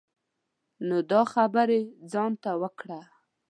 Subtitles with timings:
[0.87, 2.99] نو دا خبری ځان ته وکړه.